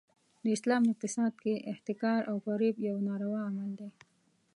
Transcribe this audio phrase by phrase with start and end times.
[0.43, 3.89] د اسلام اقتصاد کې احتکار او فریب یو ناروا عمل دی.